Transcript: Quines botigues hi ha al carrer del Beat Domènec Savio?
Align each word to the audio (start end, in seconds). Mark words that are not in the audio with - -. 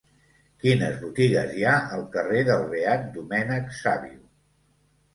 Quines 0.63 0.97
botigues 1.01 1.53
hi 1.59 1.67
ha 1.67 1.75
al 1.99 2.03
carrer 2.17 2.41
del 2.51 2.67
Beat 2.75 3.09
Domènec 3.21 3.73
Savio? 3.85 4.21